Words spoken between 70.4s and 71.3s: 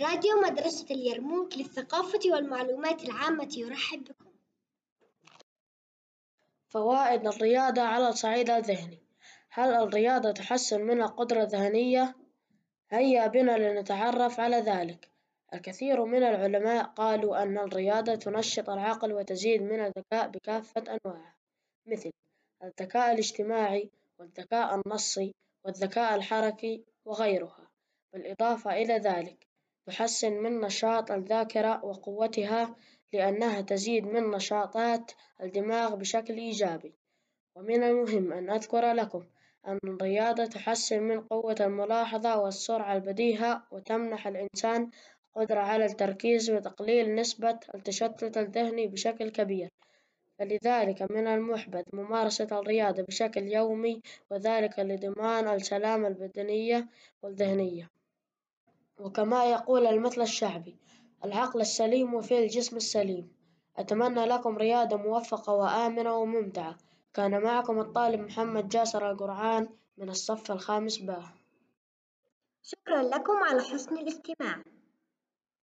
الخامس ب.